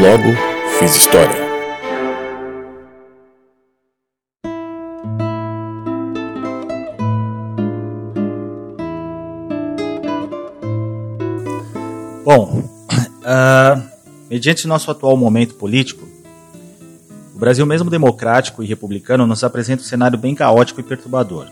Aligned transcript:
logo 0.00 0.32
fiz 0.78 0.94
história. 0.94 1.50
Bom, 12.24 12.62
uh, 12.62 13.82
mediante 14.30 14.68
nosso 14.68 14.88
atual 14.92 15.16
momento 15.16 15.56
político, 15.56 16.06
o 17.34 17.38
Brasil, 17.40 17.66
mesmo 17.66 17.90
democrático 17.90 18.62
e 18.62 18.66
republicano, 18.66 19.26
nos 19.26 19.42
apresenta 19.42 19.82
um 19.82 19.86
cenário 19.86 20.16
bem 20.16 20.36
caótico 20.36 20.78
e 20.78 20.84
perturbador. 20.84 21.48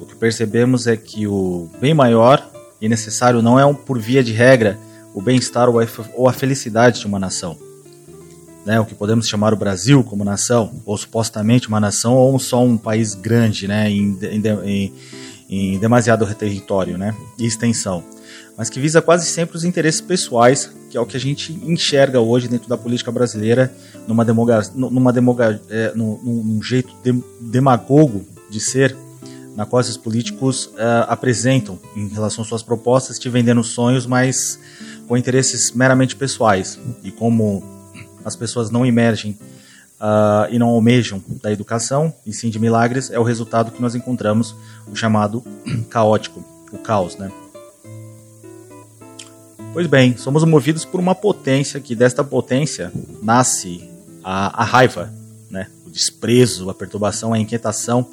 O 0.00 0.06
que 0.06 0.14
percebemos 0.14 0.86
é 0.86 0.96
que 0.96 1.26
o 1.26 1.68
bem 1.78 1.92
maior 1.92 2.48
e 2.80 2.88
necessário 2.88 3.42
não 3.42 3.60
é, 3.60 3.66
um, 3.66 3.74
por 3.74 3.98
via 3.98 4.24
de 4.24 4.32
regra, 4.32 4.78
o 5.14 5.20
bem-estar 5.20 5.68
ou 5.68 6.28
a 6.28 6.32
felicidade 6.32 7.00
de 7.00 7.06
uma 7.06 7.18
nação. 7.18 7.56
Né, 8.64 8.78
o 8.78 8.84
que 8.84 8.94
podemos 8.94 9.26
chamar 9.26 9.52
o 9.52 9.56
Brasil 9.56 10.04
como 10.04 10.22
nação, 10.22 10.72
ou 10.86 10.96
supostamente 10.96 11.66
uma 11.66 11.80
nação, 11.80 12.14
ou 12.14 12.38
só 12.38 12.62
um 12.62 12.78
país 12.78 13.12
grande, 13.12 13.66
né, 13.66 13.90
em, 13.90 14.16
em, 14.22 14.42
em, 14.64 14.92
em 15.48 15.78
demasiado 15.80 16.24
território 16.32 16.96
né, 16.96 17.12
e 17.36 17.44
extensão 17.44 18.04
mas 18.56 18.68
que 18.68 18.78
visa 18.78 19.00
quase 19.00 19.26
sempre 19.26 19.56
os 19.56 19.64
interesses 19.64 20.00
pessoais, 20.00 20.70
que 20.90 20.96
é 20.96 21.00
o 21.00 21.06
que 21.06 21.16
a 21.16 21.20
gente 21.20 21.52
enxerga 21.64 22.20
hoje 22.20 22.48
dentro 22.48 22.68
da 22.68 22.76
política 22.76 23.10
brasileira, 23.10 23.72
numa, 24.06 24.24
demoga, 24.24 24.62
numa 24.74 25.12
demoga, 25.12 25.60
é, 25.70 25.92
num, 25.94 26.18
num, 26.22 26.62
jeito 26.62 26.94
de, 27.02 27.12
demagogo 27.40 28.24
de 28.50 28.60
ser, 28.60 28.96
na 29.56 29.66
qual 29.66 29.80
esses 29.80 29.96
políticos 29.96 30.70
é, 30.76 31.04
apresentam 31.08 31.78
em 31.94 32.08
relação 32.08 32.42
às 32.42 32.48
suas 32.48 32.62
propostas, 32.62 33.18
te 33.18 33.28
vendendo 33.28 33.62
sonhos, 33.62 34.06
mas 34.06 34.58
com 35.06 35.16
interesses 35.16 35.72
meramente 35.72 36.16
pessoais. 36.16 36.78
E 37.02 37.10
como 37.10 37.62
as 38.24 38.34
pessoas 38.34 38.70
não 38.70 38.86
emergem 38.86 39.36
uh, 40.00 40.50
e 40.50 40.58
não 40.58 40.68
almejam 40.68 41.22
da 41.42 41.52
educação, 41.52 42.14
e 42.26 42.32
sim 42.32 42.50
de 42.50 42.58
milagres, 42.58 43.10
é 43.10 43.18
o 43.18 43.22
resultado 43.22 43.70
que 43.70 43.82
nós 43.82 43.94
encontramos, 43.94 44.54
o 44.90 44.96
chamado 44.96 45.42
caótico, 45.90 46.44
o 46.72 46.78
caos, 46.78 47.16
né? 47.16 47.30
Pois 49.72 49.86
bem, 49.86 50.16
somos 50.18 50.44
movidos 50.44 50.84
por 50.84 51.00
uma 51.00 51.14
potência 51.14 51.80
que 51.80 51.94
desta 51.94 52.22
potência 52.22 52.92
nasce 53.22 53.88
a, 54.22 54.62
a 54.62 54.64
raiva, 54.64 55.10
né? 55.50 55.68
o 55.86 55.90
desprezo, 55.90 56.68
a 56.68 56.74
perturbação, 56.74 57.32
a 57.32 57.38
inquietação, 57.38 58.06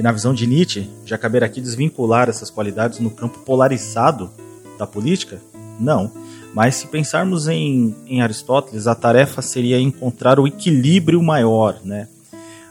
que 0.00 0.02
na 0.02 0.12
visão 0.12 0.32
de 0.32 0.46
Nietzsche 0.46 0.88
já 1.04 1.18
caberá 1.18 1.44
aqui 1.44 1.60
desvincular 1.60 2.30
essas 2.30 2.48
qualidades 2.48 3.00
no 3.00 3.10
campo 3.10 3.40
polarizado 3.40 4.30
da 4.78 4.86
política? 4.86 5.38
Não. 5.78 6.10
Mas 6.54 6.76
se 6.76 6.86
pensarmos 6.86 7.46
em, 7.46 7.94
em 8.06 8.22
Aristóteles, 8.22 8.86
a 8.86 8.94
tarefa 8.94 9.42
seria 9.42 9.78
encontrar 9.78 10.40
o 10.40 10.46
equilíbrio 10.46 11.22
maior, 11.22 11.78
né? 11.84 12.08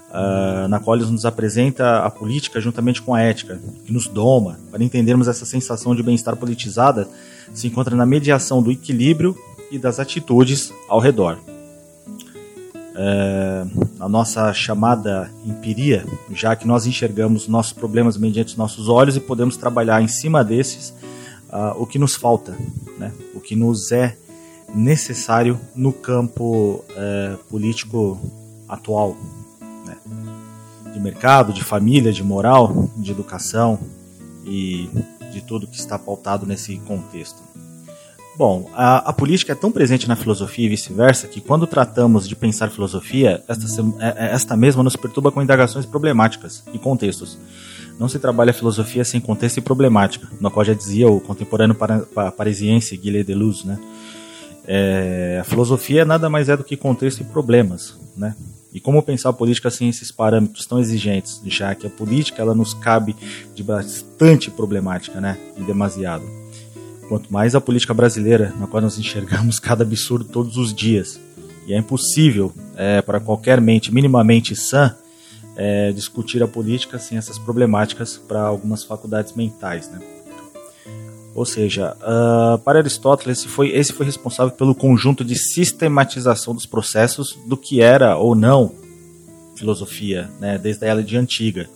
Uh, 0.10 0.68
na 0.70 0.80
qual 0.80 0.98
ele 0.98 1.06
nos 1.06 1.24
apresenta 1.24 2.00
a 2.00 2.10
política 2.10 2.60
juntamente 2.60 3.00
com 3.00 3.14
a 3.14 3.22
ética, 3.22 3.60
que 3.86 3.94
nos 3.94 4.08
doma, 4.08 4.60
para 4.72 4.84
entendermos 4.84 5.28
essa 5.28 5.46
sensação 5.46 5.94
de 5.94 6.02
bem-estar 6.02 6.36
politizada 6.36 7.08
se 7.54 7.68
encontra 7.68 7.96
na 7.96 8.08
mediação 8.08 8.60
do 8.60 8.72
equilíbrio 8.72 9.38
e 9.70 9.78
das 9.78 10.00
atitudes 10.00 10.74
ao 10.88 11.00
redor. 11.00 11.38
É, 13.02 13.66
a 13.98 14.10
nossa 14.10 14.54
chamada 14.54 15.32
empiria, 15.46 16.06
já 16.34 16.54
que 16.54 16.68
nós 16.68 16.86
enxergamos 16.86 17.48
nossos 17.48 17.72
problemas 17.72 18.18
mediante 18.18 18.50
os 18.50 18.58
nossos 18.58 18.90
olhos 18.90 19.16
e 19.16 19.22
podemos 19.22 19.56
trabalhar 19.56 20.02
em 20.02 20.08
cima 20.10 20.44
desses 20.44 20.90
uh, 21.50 21.82
o 21.82 21.88
que 21.88 21.98
nos 21.98 22.16
falta, 22.16 22.58
né? 22.98 23.14
o 23.34 23.40
que 23.40 23.56
nos 23.56 23.94
é 23.94 24.18
necessário 24.76 25.58
no 25.74 25.94
campo 25.94 26.84
é, 26.90 27.38
político 27.50 28.20
atual, 28.68 29.16
né? 29.86 29.96
de 30.94 31.00
mercado, 31.00 31.54
de 31.54 31.64
família, 31.64 32.12
de 32.12 32.22
moral, 32.22 32.90
de 32.98 33.12
educação 33.12 33.80
e 34.46 34.90
de 35.32 35.42
tudo 35.42 35.68
que 35.68 35.78
está 35.78 35.98
pautado 35.98 36.46
nesse 36.46 36.78
contexto. 36.80 37.49
Bom, 38.40 38.72
a, 38.74 39.10
a, 39.10 39.12
política 39.12 39.52
é 39.52 39.56
tão 39.56 39.70
presente 39.70 40.08
na 40.08 40.16
filosofia 40.16 40.66
e 40.66 40.70
vice-versa 40.70 41.28
que, 41.28 41.42
quando 41.42 41.68
tratamos 41.68 42.26
de 42.26 42.38
pensar 42.38 42.70
filosofia, 42.70 43.44
esta, 43.46 43.82
é, 44.00 44.28
é, 44.28 44.34
esta 44.34 44.56
mesma 44.56 44.82
nos 44.82 44.96
perturba 44.96 45.30
com 45.30 45.42
indagações 45.42 45.86
problemáticas 45.86 46.64
e 46.74 46.80
contextos. 46.80 47.38
Não 48.00 48.08
se 48.08 48.18
trabalha 48.18 48.54
filosofia 48.54 49.04
sem 49.04 49.20
contexto 49.20 49.58
e 49.58 49.62
problemática, 49.62 50.26
no 50.40 50.50
qual 50.50 50.64
já 50.64 50.74
dizia 50.74 51.10
o 51.10 51.20
contemporâneo 51.20 51.76
parisiense 52.38 52.96
Guilherme 52.96 53.26
Deleuze, 53.26 53.68
né? 53.68 53.78
É, 54.66 55.40
a 55.42 55.44
filosofia 55.44 56.06
nada 56.06 56.30
mais 56.30 56.48
é 56.48 56.56
do 56.56 56.64
que 56.64 56.78
contexto 56.78 57.20
e 57.20 57.26
problemas, 57.26 58.00
né? 58.16 58.34
E 58.74 58.80
como 58.80 59.04
pensar 59.04 59.32
a 59.32 59.34
política 59.34 59.70
sem 59.70 59.90
esses 59.90 60.14
parâmetros 60.14 60.66
tão 60.66 60.80
exigentes, 60.80 61.42
já 61.44 61.76
que 61.76 61.88
a 61.88 61.90
política 61.90 62.42
ela 62.42 62.56
nos 62.56 62.74
cabe 62.74 63.18
de 63.54 63.64
bastante 63.64 64.50
problemática, 64.50 65.20
né? 65.20 65.38
E 65.58 65.62
demasiado. 65.62 66.24
Quanto 67.10 67.34
mais 67.34 67.56
a 67.56 67.60
política 67.60 67.94
brasileira, 67.94 68.54
na 68.60 68.68
qual 68.68 68.82
nós 68.82 68.98
enxergamos 68.98 69.58
cada 69.60 69.84
absurdo 69.84 70.26
todos 70.26 70.56
os 70.56 70.74
dias. 70.74 71.20
E 71.68 71.74
é 71.74 71.78
impossível 71.78 72.54
é, 72.76 73.02
para 73.02 73.20
qualquer 73.20 73.60
mente 73.60 73.94
minimamente 73.94 74.56
sã 74.56 74.96
é, 75.56 75.92
discutir 75.92 76.42
a 76.42 76.48
política 76.48 76.98
sem 76.98 77.18
essas 77.18 77.38
problemáticas 77.38 78.18
para 78.18 78.42
algumas 78.42 78.84
faculdades 78.84 79.34
mentais, 79.34 79.90
né? 79.90 80.00
Ou 81.36 81.46
seja, 81.46 81.96
uh, 82.02 82.58
para 82.60 82.80
Aristóteles, 82.80 83.40
esse 83.40 83.48
foi, 83.48 83.70
esse 83.70 83.94
foi 83.94 84.06
responsável 84.06 84.52
pelo 84.52 84.74
conjunto 84.74 85.24
de 85.24 85.36
sistematização 85.36 86.54
dos 86.54 86.66
processos 86.66 87.38
do 87.46 87.56
que 87.56 87.82
era 87.82 88.18
ou 88.18 88.36
não 88.36 88.74
filosofia, 89.60 90.30
né, 90.40 90.58
desde 90.58 90.86
a 90.86 90.88
era 90.88 91.04
de 91.04 91.18
antiga, 91.18 91.70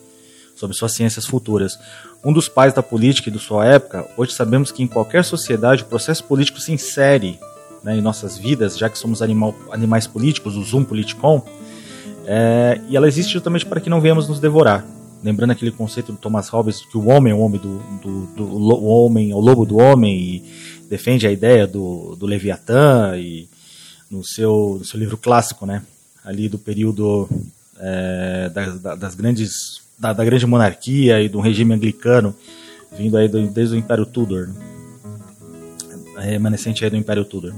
sobre 0.55 0.75
suas 0.75 0.93
ciências 0.93 1.25
futuras. 1.25 1.77
Um 2.23 2.31
dos 2.31 2.47
pais 2.47 2.73
da 2.73 2.83
política 2.83 3.29
e 3.29 3.31
de 3.31 3.39
sua 3.39 3.65
época, 3.65 4.07
hoje 4.17 4.33
sabemos 4.33 4.71
que 4.71 4.83
em 4.83 4.87
qualquer 4.87 5.23
sociedade 5.23 5.83
o 5.83 5.85
processo 5.85 6.23
político 6.23 6.59
se 6.59 6.71
insere 6.71 7.39
né, 7.83 7.97
em 7.97 8.01
nossas 8.01 8.37
vidas, 8.37 8.77
já 8.77 8.89
que 8.89 8.97
somos 8.97 9.21
animal, 9.21 9.55
animais 9.71 10.07
políticos, 10.07 10.55
o 10.55 10.63
zoom 10.63 10.83
politicon, 10.83 11.45
é, 12.25 12.79
e 12.87 12.95
ela 12.95 13.07
existe 13.07 13.33
justamente 13.33 13.65
para 13.65 13.81
que 13.81 13.89
não 13.89 13.99
venhamos 13.99 14.27
nos 14.27 14.39
devorar 14.39 14.85
lembrando 15.23 15.51
aquele 15.51 15.71
conceito 15.71 16.11
do 16.11 16.17
Thomas 16.17 16.49
Hobbes 16.49 16.81
que 16.85 16.97
o 16.97 17.07
homem 17.07 17.31
é 17.31 17.35
o 17.35 17.39
homem 17.39 17.59
do, 17.59 17.79
do, 18.01 18.25
do 18.35 18.85
homem 18.85 19.31
é 19.31 19.35
o 19.35 19.39
lobo 19.39 19.65
do 19.65 19.77
homem 19.77 20.19
e 20.19 20.43
defende 20.89 21.25
a 21.25 21.31
ideia 21.31 21.65
do, 21.65 22.15
do 22.17 22.25
Leviatã 22.25 23.17
e 23.17 23.47
no 24.11 24.23
seu, 24.23 24.75
no 24.79 24.85
seu 24.85 24.99
livro 24.99 25.17
clássico, 25.17 25.65
né, 25.65 25.81
ali 26.23 26.47
do 26.49 26.59
período 26.59 27.27
é, 27.79 28.49
das, 28.49 28.79
das 28.99 29.15
grandes 29.15 29.81
da, 30.03 30.11
da, 30.11 30.25
grande 30.25 30.45
monarquia 30.45 31.21
e 31.21 31.29
do 31.29 31.39
regime 31.39 31.73
anglicano 31.73 32.35
vindo 32.91 33.15
aí 33.15 33.29
do, 33.29 33.47
desde 33.47 33.75
o 33.75 33.77
Império 33.77 34.05
Tudor, 34.05 34.47
né? 34.47 34.55
remanescente 36.19 36.83
aí 36.83 36.89
do 36.89 36.97
Império 36.97 37.23
Tudor. 37.23 37.53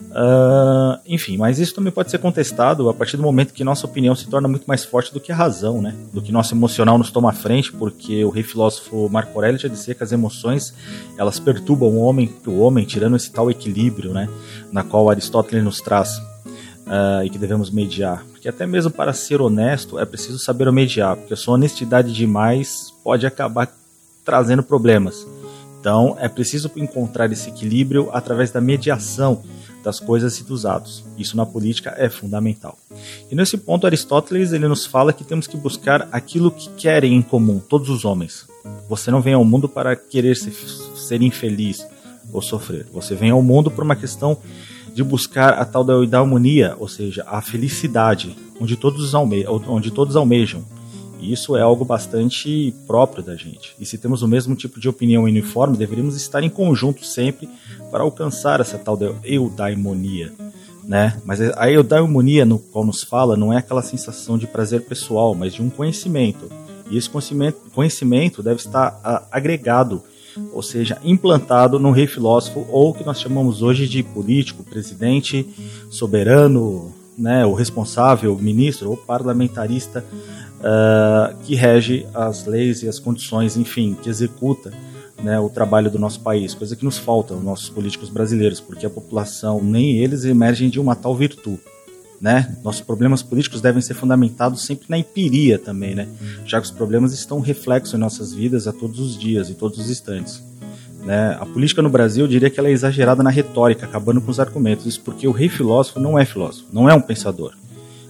Uh, 0.00 0.98
enfim, 1.06 1.36
mas 1.36 1.58
isso 1.58 1.74
também 1.74 1.92
pode 1.92 2.10
ser 2.10 2.18
contestado 2.18 2.88
a 2.88 2.94
partir 2.94 3.16
do 3.16 3.22
momento 3.22 3.52
que 3.52 3.62
nossa 3.62 3.86
opinião 3.86 4.14
se 4.14 4.26
torna 4.26 4.48
muito 4.48 4.64
mais 4.66 4.84
forte 4.84 5.12
do 5.12 5.20
que 5.20 5.30
a 5.30 5.36
razão, 5.36 5.82
né? 5.82 5.94
Do 6.12 6.22
que 6.22 6.32
nosso 6.32 6.54
emocional 6.54 6.96
nos 6.96 7.10
toma 7.10 7.30
à 7.30 7.32
frente, 7.32 7.70
porque 7.72 8.24
o 8.24 8.30
rei 8.30 8.42
filósofo 8.42 9.08
Marco 9.10 9.32
Aurélio 9.34 9.60
já 9.60 9.68
dizia 9.68 9.94
que 9.94 10.02
as 10.02 10.10
emoções 10.10 10.74
elas 11.18 11.38
perturbam 11.38 11.90
o 11.90 11.98
homem, 11.98 12.34
o 12.46 12.58
homem 12.60 12.84
tirando 12.86 13.16
esse 13.16 13.30
tal 13.30 13.50
equilíbrio, 13.50 14.12
né? 14.12 14.28
Na 14.72 14.82
qual 14.82 15.10
Aristóteles 15.10 15.62
nos 15.62 15.80
traz 15.80 16.20
uh, 16.88 17.24
e 17.24 17.30
que 17.30 17.38
devemos 17.38 17.70
mediar. 17.70 18.24
Porque 18.32 18.48
até 18.48 18.66
mesmo 18.66 18.90
para 18.90 19.12
ser 19.12 19.40
honesto 19.40 19.98
é 19.98 20.04
preciso 20.04 20.38
saber 20.38 20.70
mediar, 20.72 21.16
porque 21.16 21.34
a 21.34 21.36
sua 21.36 21.54
honestidade 21.54 22.12
demais 22.12 22.92
pode 23.04 23.26
acabar 23.26 23.72
trazendo 24.24 24.62
problemas. 24.62 25.26
Então 25.80 26.16
é 26.18 26.28
preciso 26.28 26.70
encontrar 26.76 27.30
esse 27.30 27.48
equilíbrio 27.48 28.10
através 28.12 28.50
da 28.50 28.60
mediação 28.60 29.42
das 29.82 30.00
coisas 30.00 30.38
e 30.38 30.44
dos 30.44 30.66
atos. 30.66 31.04
Isso 31.16 31.36
na 31.36 31.46
política 31.46 31.94
é 31.96 32.08
fundamental. 32.08 32.76
E 33.30 33.34
nesse 33.34 33.56
ponto 33.56 33.86
Aristóteles 33.86 34.52
ele 34.52 34.66
nos 34.66 34.84
fala 34.84 35.12
que 35.12 35.24
temos 35.24 35.46
que 35.46 35.56
buscar 35.56 36.08
aquilo 36.10 36.50
que 36.50 36.68
querem 36.70 37.14
em 37.14 37.22
comum 37.22 37.60
todos 37.60 37.88
os 37.88 38.04
homens. 38.04 38.46
Você 38.88 39.10
não 39.10 39.20
vem 39.20 39.34
ao 39.34 39.44
mundo 39.44 39.68
para 39.68 39.94
querer 39.94 40.36
ser, 40.36 40.52
ser 40.96 41.22
infeliz 41.22 41.86
ou 42.32 42.42
sofrer. 42.42 42.86
Você 42.92 43.14
vem 43.14 43.30
ao 43.30 43.42
mundo 43.42 43.70
por 43.70 43.84
uma 43.84 43.96
questão 43.96 44.36
de 44.98 45.04
buscar 45.04 45.50
a 45.50 45.64
tal 45.64 45.84
da 45.84 45.92
eudaimonia, 45.92 46.74
ou 46.76 46.88
seja, 46.88 47.24
a 47.24 47.40
felicidade, 47.40 48.36
onde 48.60 48.76
todos, 48.76 49.14
alme 49.14 49.46
onde 49.46 49.92
todos 49.92 50.16
almejam. 50.16 50.64
E 51.20 51.32
isso 51.32 51.56
é 51.56 51.62
algo 51.62 51.84
bastante 51.84 52.74
próprio 52.84 53.22
da 53.22 53.36
gente. 53.36 53.76
E 53.78 53.86
se 53.86 53.96
temos 53.96 54.22
o 54.22 54.26
mesmo 54.26 54.56
tipo 54.56 54.80
de 54.80 54.88
opinião 54.88 55.22
uniforme, 55.22 55.76
deveríamos 55.76 56.16
estar 56.16 56.42
em 56.42 56.50
conjunto 56.50 57.04
sempre 57.04 57.48
para 57.92 58.02
alcançar 58.02 58.58
essa 58.58 58.76
tal 58.76 58.96
de 58.96 59.12
eudaimonia. 59.22 60.32
Né? 60.82 61.16
Mas 61.24 61.40
a 61.40 61.70
eudaimonia 61.70 62.44
no 62.44 62.58
qual 62.58 62.84
nos 62.84 63.04
fala 63.04 63.36
não 63.36 63.52
é 63.52 63.58
aquela 63.58 63.82
sensação 63.82 64.36
de 64.36 64.48
prazer 64.48 64.80
pessoal, 64.80 65.32
mas 65.32 65.54
de 65.54 65.62
um 65.62 65.70
conhecimento. 65.70 66.50
E 66.90 66.98
esse 66.98 67.08
conhecimento, 67.08 68.42
deve 68.42 68.56
estar 68.56 69.00
a, 69.04 69.28
agregado 69.30 70.02
ou 70.52 70.62
seja, 70.62 70.98
implantado 71.04 71.78
no 71.78 71.90
rei 71.90 72.06
filósofo 72.06 72.66
ou 72.70 72.92
que 72.92 73.04
nós 73.04 73.20
chamamos 73.20 73.62
hoje 73.62 73.88
de 73.88 74.02
político, 74.02 74.62
presidente, 74.62 75.46
soberano, 75.90 76.92
né, 77.16 77.44
o 77.44 77.52
responsável, 77.52 78.36
ministro 78.36 78.90
ou 78.90 78.96
parlamentarista 78.96 80.04
uh, 80.58 81.36
que 81.44 81.54
rege 81.54 82.06
as 82.14 82.46
leis 82.46 82.82
e 82.82 82.88
as 82.88 82.98
condições, 82.98 83.56
enfim, 83.56 83.96
que 84.00 84.08
executa 84.08 84.72
né, 85.22 85.38
o 85.40 85.48
trabalho 85.48 85.90
do 85.90 85.98
nosso 85.98 86.20
país, 86.20 86.54
coisa 86.54 86.76
que 86.76 86.84
nos 86.84 86.96
falta 86.96 87.34
aos 87.34 87.42
nossos 87.42 87.68
políticos 87.68 88.08
brasileiros, 88.08 88.60
porque 88.60 88.86
a 88.86 88.90
população, 88.90 89.60
nem 89.62 89.98
eles 89.98 90.24
emergem 90.24 90.70
de 90.70 90.78
uma 90.78 90.94
tal 90.94 91.14
virtude. 91.16 91.60
Né? 92.20 92.56
Nossos 92.64 92.80
problemas 92.80 93.22
políticos 93.22 93.60
devem 93.60 93.80
ser 93.80 93.94
fundamentados 93.94 94.64
sempre 94.64 94.86
na 94.88 94.98
empiria 94.98 95.58
também, 95.58 95.94
né? 95.94 96.08
já 96.44 96.60
que 96.60 96.66
os 96.66 96.72
problemas 96.72 97.12
estão 97.12 97.40
reflexos 97.40 97.94
em 97.94 97.98
nossas 97.98 98.34
vidas 98.34 98.66
a 98.66 98.72
todos 98.72 98.98
os 98.98 99.16
dias, 99.16 99.48
em 99.48 99.54
todos 99.54 99.78
os 99.78 99.88
instantes. 99.88 100.42
Né? 101.04 101.36
A 101.40 101.46
política 101.46 101.80
no 101.80 101.88
Brasil, 101.88 102.24
eu 102.24 102.28
diria 102.28 102.50
que 102.50 102.58
ela 102.58 102.68
é 102.68 102.72
exagerada 102.72 103.22
na 103.22 103.30
retórica, 103.30 103.86
acabando 103.86 104.20
com 104.20 104.30
os 104.30 104.40
argumentos. 104.40 104.84
Isso 104.84 105.00
porque 105.00 105.28
o 105.28 105.32
rei 105.32 105.48
filósofo 105.48 106.00
não 106.00 106.18
é 106.18 106.24
filósofo, 106.24 106.66
não 106.72 106.90
é 106.90 106.94
um 106.94 107.00
pensador. 107.00 107.54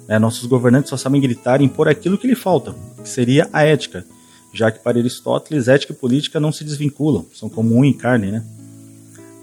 Né? 0.06 0.18
Nossos 0.18 0.46
governantes 0.46 0.88
só 0.88 0.96
sabem 0.96 1.20
gritar 1.20 1.60
e 1.60 1.64
impor 1.64 1.86
aquilo 1.86 2.16
que 2.16 2.26
lhe 2.26 2.34
falta, 2.34 2.74
que 3.02 3.08
seria 3.08 3.46
a 3.52 3.62
ética 3.62 4.04
já 4.52 4.70
que 4.70 4.80
para 4.80 4.98
Aristóteles 4.98 5.68
ética 5.68 5.92
e 5.92 5.96
política 5.96 6.40
não 6.40 6.52
se 6.52 6.64
desvinculam, 6.64 7.26
são 7.34 7.48
como 7.48 7.76
um 7.76 7.84
em 7.84 7.92
carne, 7.92 8.30
né? 8.30 8.44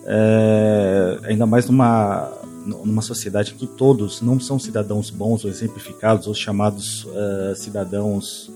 É, 0.07 1.19
ainda 1.23 1.45
mais 1.45 1.67
numa, 1.67 2.31
numa 2.65 3.01
sociedade 3.01 3.53
em 3.53 3.57
que 3.57 3.67
todos 3.67 4.21
não 4.21 4.39
são 4.39 4.57
cidadãos 4.57 5.09
bons 5.09 5.45
ou 5.45 5.51
exemplificados, 5.51 6.27
ou 6.27 6.33
chamados 6.33 7.05
uh, 7.05 7.55
cidadãos 7.55 8.51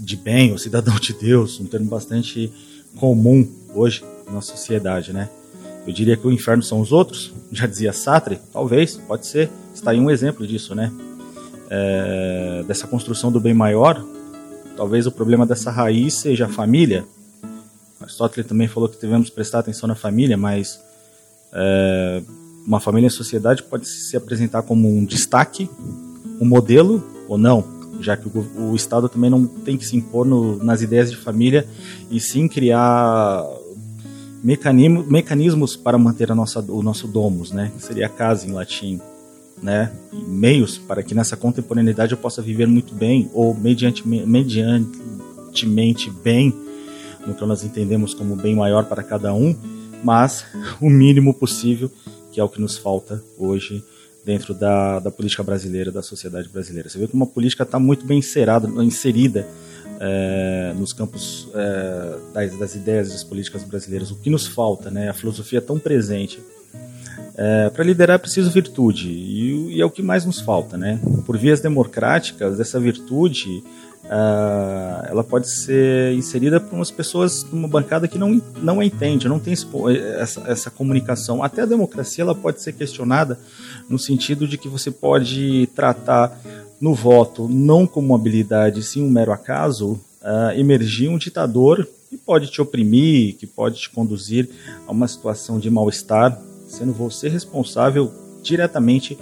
de 0.00 0.16
bem 0.16 0.52
ou 0.52 0.58
cidadão 0.58 0.96
de 0.96 1.12
Deus, 1.12 1.60
um 1.60 1.66
termo 1.66 1.86
bastante 1.86 2.52
comum 2.96 3.48
hoje 3.74 4.04
na 4.30 4.40
sociedade, 4.40 5.12
né? 5.12 5.28
Eu 5.86 5.92
diria 5.92 6.16
que 6.16 6.26
o 6.26 6.32
inferno 6.32 6.62
são 6.62 6.80
os 6.80 6.92
outros, 6.92 7.32
já 7.50 7.66
dizia 7.66 7.92
Sartre, 7.92 8.38
talvez, 8.52 8.96
pode 8.96 9.26
ser, 9.26 9.50
está 9.74 9.90
aí 9.90 10.00
um 10.00 10.10
exemplo 10.10 10.46
disso, 10.46 10.74
né? 10.74 10.92
É, 11.70 12.64
dessa 12.66 12.86
construção 12.86 13.32
do 13.32 13.40
bem 13.40 13.54
maior, 13.54 14.04
Talvez 14.76 15.06
o 15.06 15.12
problema 15.12 15.46
dessa 15.46 15.70
raiz 15.70 16.14
seja 16.14 16.46
a 16.46 16.48
família. 16.48 17.04
Aristóteles 18.00 18.46
também 18.46 18.66
falou 18.66 18.88
que 18.88 19.00
devemos 19.00 19.30
prestar 19.30 19.60
atenção 19.60 19.86
na 19.86 19.94
família, 19.94 20.36
mas 20.36 20.80
é, 21.52 22.22
uma 22.66 22.80
família 22.80 23.06
em 23.06 23.10
sociedade 23.10 23.62
pode 23.62 23.88
se 23.88 24.16
apresentar 24.16 24.62
como 24.62 24.88
um 24.88 25.04
destaque, 25.04 25.68
um 26.40 26.46
modelo 26.46 27.02
ou 27.28 27.36
não, 27.36 27.64
já 28.00 28.16
que 28.16 28.28
o, 28.28 28.70
o 28.70 28.76
Estado 28.76 29.08
também 29.08 29.30
não 29.30 29.46
tem 29.46 29.76
que 29.76 29.86
se 29.86 29.96
impor 29.96 30.26
no, 30.26 30.62
nas 30.62 30.82
ideias 30.82 31.10
de 31.10 31.16
família 31.16 31.66
e 32.10 32.20
sim 32.20 32.48
criar 32.48 33.46
mecanismos, 34.42 35.06
mecanismos 35.06 35.76
para 35.76 35.96
manter 35.96 36.32
a 36.32 36.34
nossa, 36.34 36.60
o 36.60 36.82
nosso 36.82 37.06
domus, 37.06 37.52
né? 37.52 37.70
que 37.76 37.84
seria 37.84 38.08
casa 38.08 38.46
em 38.46 38.52
latim 38.52 39.00
né, 39.62 39.92
meios 40.12 40.76
para 40.76 41.02
que 41.02 41.14
nessa 41.14 41.36
contemporaneidade 41.36 42.12
eu 42.12 42.18
possa 42.18 42.42
viver 42.42 42.66
muito 42.66 42.94
bem 42.94 43.30
ou 43.32 43.54
mediante, 43.54 44.06
mediantemente 44.06 46.10
bem. 46.10 46.52
No 47.24 47.34
que 47.34 47.46
nós 47.46 47.62
entendemos 47.62 48.14
como 48.14 48.34
bem 48.34 48.56
maior 48.56 48.86
para 48.86 49.04
cada 49.04 49.32
um, 49.32 49.54
mas 50.02 50.44
o 50.82 50.90
mínimo 50.90 51.32
possível, 51.32 51.88
que 52.32 52.40
é 52.40 52.44
o 52.44 52.48
que 52.48 52.60
nos 52.60 52.76
falta 52.76 53.22
hoje 53.38 53.84
dentro 54.24 54.54
da, 54.54 54.98
da 54.98 55.10
política 55.10 55.42
brasileira, 55.42 55.92
da 55.92 56.02
sociedade 56.02 56.48
brasileira. 56.48 56.88
Você 56.88 56.98
vê 56.98 57.06
que 57.06 57.14
uma 57.14 57.26
política 57.26 57.62
está 57.62 57.78
muito 57.78 58.06
bem 58.06 58.18
inserada, 58.18 58.68
inserida 58.82 59.46
é, 60.00 60.72
nos 60.76 60.92
campos 60.92 61.48
é, 61.54 62.18
das, 62.32 62.58
das 62.58 62.74
ideias 62.74 63.12
das 63.12 63.22
políticas 63.22 63.62
brasileiras. 63.64 64.10
O 64.10 64.16
que 64.16 64.30
nos 64.30 64.46
falta, 64.46 64.90
né? 64.90 65.08
A 65.08 65.14
filosofia 65.14 65.58
é 65.58 65.62
tão 65.62 65.78
presente 65.78 66.40
é, 67.34 67.70
para 67.70 67.84
liderar 67.84 68.16
é 68.16 68.18
preciso 68.18 68.50
virtude, 68.50 69.08
e, 69.08 69.76
e, 69.76 69.80
é 69.80 69.84
o 69.84 69.90
que 69.90 70.02
mais 70.02 70.24
nos 70.24 70.40
falta, 70.40 70.76
né? 70.76 71.00
Por 71.24 71.38
vias 71.38 71.60
democráticas, 71.60 72.60
essa 72.60 72.78
virtude 72.78 73.64
uh, 74.04 75.06
ela 75.08 75.24
pode 75.24 75.48
ser 75.48 76.14
inserida 76.14 76.60
por 76.60 76.74
umas 76.74 76.90
pessoas 76.90 77.44
numa 77.50 77.68
bancada 77.68 78.08
que 78.08 78.18
não, 78.18 78.40
não 78.62 78.82
entende, 78.82 79.28
não 79.28 79.38
tem 79.38 79.54
essa, 80.18 80.42
essa 80.46 80.70
comunicação. 80.70 81.42
Até 81.42 81.62
a 81.62 81.66
democracia 81.66 82.22
ela 82.22 82.34
pode 82.34 82.60
ser 82.60 82.72
questionada 82.72 83.38
no 83.88 83.98
sentido 83.98 84.46
de 84.46 84.58
que 84.58 84.68
você 84.68 84.90
pode 84.90 85.68
tratar 85.74 86.38
no 86.80 86.94
voto 86.94 87.48
não 87.48 87.86
como 87.86 88.14
habilidade, 88.14 88.82
sim 88.82 89.02
um 89.02 89.10
mero 89.10 89.32
acaso, 89.32 90.00
uh, 90.22 90.58
emergir 90.58 91.08
um 91.08 91.18
ditador 91.18 91.86
que 92.10 92.16
pode 92.16 92.50
te 92.50 92.60
oprimir, 92.60 93.36
que 93.36 93.46
pode 93.46 93.80
te 93.80 93.90
conduzir 93.90 94.50
a 94.86 94.92
uma 94.92 95.08
situação 95.08 95.58
de 95.58 95.70
mal-estar 95.70 96.38
sendo 96.66 96.92
você 96.92 97.28
responsável 97.28 98.12
diretamente 98.42 99.18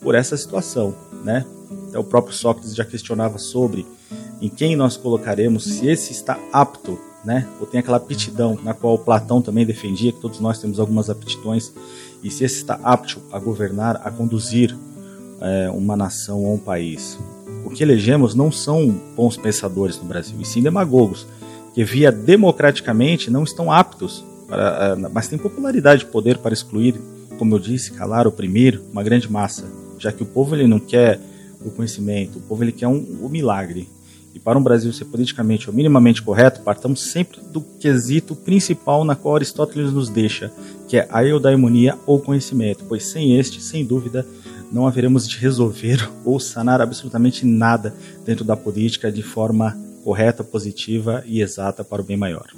por 0.00 0.14
essa 0.14 0.36
situação, 0.36 0.94
né? 1.24 1.44
Então, 1.90 2.02
o 2.02 2.04
próprio 2.04 2.32
Sócrates 2.32 2.72
já 2.74 2.84
questionava 2.84 3.36
sobre 3.36 3.84
em 4.40 4.48
quem 4.48 4.76
nós 4.76 4.96
colocaremos, 4.96 5.64
se 5.64 5.88
esse 5.88 6.12
está 6.12 6.38
apto, 6.52 6.96
né? 7.24 7.48
Ou 7.60 7.66
tem 7.66 7.80
aquela 7.80 7.96
aptidão 7.96 8.56
na 8.62 8.72
qual 8.72 8.96
Platão 8.96 9.42
também 9.42 9.66
defendia 9.66 10.12
que 10.12 10.20
todos 10.20 10.38
nós 10.38 10.60
temos 10.60 10.78
algumas 10.78 11.10
aptidões, 11.10 11.72
e 12.22 12.30
se 12.30 12.44
esse 12.44 12.58
está 12.58 12.78
apto 12.82 13.20
a 13.32 13.40
governar, 13.40 14.00
a 14.04 14.10
conduzir 14.10 14.74
é, 15.40 15.68
uma 15.70 15.96
nação 15.96 16.44
ou 16.44 16.54
um 16.54 16.58
país. 16.58 17.18
O 17.64 17.70
que 17.70 17.82
elegemos 17.82 18.36
não 18.36 18.52
são 18.52 18.88
bons 19.16 19.36
pensadores 19.36 19.98
no 19.98 20.04
Brasil, 20.04 20.36
e 20.40 20.44
sim 20.44 20.62
demagogos, 20.62 21.26
que 21.74 21.84
via 21.84 22.12
democraticamente 22.12 23.30
não 23.30 23.42
estão 23.42 23.70
aptos 23.70 24.24
para, 24.48 24.96
eh, 24.98 25.08
mas 25.12 25.28
tem 25.28 25.38
popularidade 25.38 26.02
e 26.02 26.06
poder 26.06 26.38
para 26.38 26.52
excluir, 26.52 27.00
como 27.38 27.54
eu 27.54 27.58
disse, 27.58 27.92
calar, 27.92 28.26
oprimir 28.26 28.80
uma 28.90 29.02
grande 29.02 29.30
massa, 29.30 29.64
já 29.98 30.10
que 30.10 30.22
o 30.22 30.26
povo 30.26 30.56
ele 30.56 30.66
não 30.66 30.80
quer 30.80 31.20
o 31.64 31.70
conhecimento, 31.70 32.38
o 32.38 32.42
povo 32.42 32.64
ele 32.64 32.72
quer 32.72 32.88
um, 32.88 32.98
o 33.20 33.28
milagre. 33.28 33.88
E 34.34 34.38
para 34.38 34.58
um 34.58 34.62
Brasil 34.62 34.92
ser 34.92 35.06
politicamente 35.06 35.68
ou 35.68 35.74
minimamente 35.74 36.22
correto, 36.22 36.60
partamos 36.60 37.02
sempre 37.02 37.40
do 37.40 37.60
quesito 37.60 38.36
principal 38.36 39.04
na 39.04 39.16
qual 39.16 39.34
Aristóteles 39.34 39.92
nos 39.92 40.08
deixa, 40.08 40.52
que 40.88 40.96
é 40.96 41.08
a 41.10 41.24
eudaimonia 41.24 41.98
ou 42.06 42.20
conhecimento, 42.20 42.84
pois 42.88 43.06
sem 43.06 43.38
este, 43.38 43.60
sem 43.60 43.84
dúvida, 43.84 44.24
não 44.70 44.86
haveremos 44.86 45.28
de 45.28 45.36
resolver 45.36 46.08
ou 46.24 46.38
sanar 46.38 46.80
absolutamente 46.80 47.44
nada 47.44 47.94
dentro 48.24 48.44
da 48.44 48.56
política 48.56 49.10
de 49.10 49.22
forma 49.22 49.76
correta, 50.04 50.44
positiva 50.44 51.22
e 51.26 51.42
exata 51.42 51.84
para 51.84 52.00
o 52.00 52.04
bem 52.04 52.16
maior. 52.16 52.50